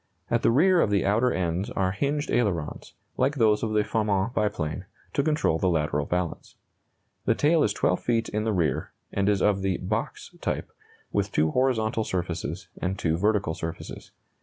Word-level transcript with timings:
At 0.31 0.41
the 0.41 0.49
rear 0.49 0.81
of 0.81 0.89
the 0.89 1.05
outer 1.05 1.31
ends 1.31 1.69
are 1.69 1.91
hinged 1.91 2.31
ailerons, 2.31 2.95
like 3.17 3.35
those 3.35 3.61
of 3.61 3.71
the 3.73 3.83
Farman 3.83 4.31
biplane, 4.33 4.85
to 5.13 5.21
control 5.21 5.59
the 5.59 5.69
lateral 5.69 6.07
balance. 6.07 6.55
The 7.25 7.35
tail 7.35 7.61
is 7.61 7.71
12 7.71 7.99
feet 8.01 8.27
in 8.27 8.43
the 8.43 8.51
rear, 8.51 8.89
and 9.13 9.29
is 9.29 9.43
of 9.43 9.61
the 9.61 9.77
"box" 9.77 10.31
type, 10.41 10.71
with 11.11 11.31
two 11.31 11.51
horizontal 11.51 12.03
surfaces 12.03 12.67
and 12.81 12.97
two 12.97 13.15
vertical 13.15 13.53
surfaces. 13.53 14.09